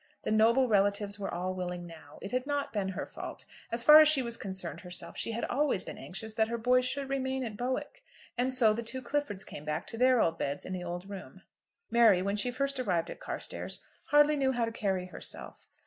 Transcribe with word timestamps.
The 0.23 0.31
noble 0.31 0.67
relatives 0.67 1.19
were 1.19 1.31
all 1.31 1.53
willing 1.53 1.85
now. 1.85 2.17
It 2.23 2.31
had 2.31 2.47
not 2.47 2.73
been 2.73 2.89
her 2.89 3.05
fault. 3.05 3.45
As 3.71 3.83
far 3.83 3.99
as 3.99 4.07
she 4.07 4.23
was 4.23 4.35
concerned 4.35 4.81
herself 4.81 5.15
she 5.15 5.33
had 5.33 5.45
always 5.45 5.83
been 5.83 5.99
anxious 5.99 6.33
that 6.33 6.47
her 6.47 6.57
boys 6.57 6.85
should 6.85 7.07
remain 7.07 7.43
at 7.43 7.55
Bowick. 7.55 8.03
And 8.35 8.51
so 8.51 8.73
the 8.73 8.81
two 8.81 9.03
Cliffords 9.03 9.43
came 9.43 9.63
back 9.63 9.85
to 9.85 9.99
their 9.99 10.19
old 10.19 10.39
beds 10.39 10.65
in 10.65 10.73
the 10.73 10.83
old 10.83 11.07
room. 11.07 11.43
Mary, 11.91 12.23
when 12.23 12.35
she 12.35 12.49
first 12.49 12.79
arrived 12.79 13.11
at 13.11 13.19
Carstairs, 13.19 13.79
hardly 14.05 14.35
knew 14.35 14.53
how 14.53 14.65
to 14.65 14.71
carry 14.71 15.05
herself. 15.05 15.67